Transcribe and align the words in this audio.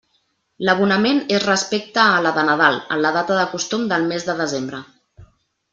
L'abonament 0.69 1.19
és 1.35 1.43
respecte 1.43 2.01
a 2.15 2.23
la 2.27 2.33
de 2.39 2.47
Nadal 2.49 2.81
en 2.97 3.03
la 3.07 3.15
data 3.19 3.39
de 3.43 3.45
costum 3.55 3.87
del 3.95 4.13
mes 4.15 4.29
de 4.33 4.41
desembre. 4.45 4.83